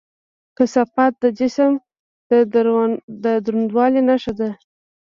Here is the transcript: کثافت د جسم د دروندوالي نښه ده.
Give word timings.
کثافت 0.57 1.11
د 1.23 1.25
جسم 1.39 1.71
د 3.23 3.27
دروندوالي 3.45 4.01
نښه 4.09 4.33
ده. 4.39 4.49